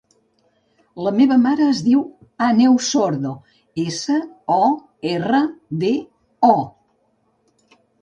[1.07, 2.01] La meva mare es diu
[2.47, 3.35] Àneu Sordo:
[3.85, 4.19] essa,
[4.59, 4.61] o,
[5.15, 5.45] erra,
[5.87, 5.95] de,
[6.53, 6.57] o.